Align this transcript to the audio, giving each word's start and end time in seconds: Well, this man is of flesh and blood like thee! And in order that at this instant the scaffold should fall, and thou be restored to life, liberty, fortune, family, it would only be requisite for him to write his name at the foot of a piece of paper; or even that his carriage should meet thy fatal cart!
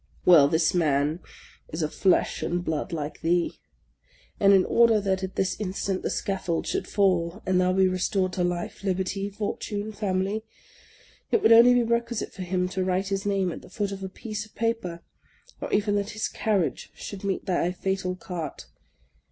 Well, 0.25 0.47
this 0.47 0.73
man 0.73 1.19
is 1.69 1.83
of 1.83 1.93
flesh 1.93 2.41
and 2.41 2.65
blood 2.65 2.91
like 2.91 3.21
thee! 3.21 3.59
And 4.39 4.51
in 4.51 4.65
order 4.65 4.99
that 4.99 5.21
at 5.23 5.35
this 5.35 5.55
instant 5.61 6.01
the 6.01 6.09
scaffold 6.09 6.65
should 6.65 6.87
fall, 6.87 7.43
and 7.45 7.61
thou 7.61 7.71
be 7.71 7.87
restored 7.87 8.33
to 8.33 8.43
life, 8.43 8.83
liberty, 8.83 9.29
fortune, 9.29 9.91
family, 9.91 10.43
it 11.29 11.43
would 11.43 11.51
only 11.51 11.75
be 11.75 11.83
requisite 11.83 12.33
for 12.33 12.41
him 12.41 12.67
to 12.69 12.83
write 12.83 13.09
his 13.09 13.27
name 13.27 13.51
at 13.51 13.61
the 13.61 13.69
foot 13.69 13.91
of 13.91 14.03
a 14.03 14.09
piece 14.09 14.43
of 14.43 14.55
paper; 14.55 15.03
or 15.61 15.71
even 15.71 15.93
that 15.97 16.09
his 16.09 16.27
carriage 16.27 16.89
should 16.95 17.23
meet 17.23 17.45
thy 17.45 17.71
fatal 17.71 18.15
cart! 18.15 18.65